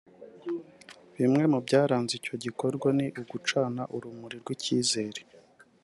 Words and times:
Bimwe 1.17 1.43
mu 1.51 1.59
byaranze 1.65 2.11
icyo 2.19 2.35
gikorwa 2.43 2.87
ni 2.97 3.07
ugucana 3.21 3.83
urumuri 3.95 4.35
rw’icyizere 4.41 5.21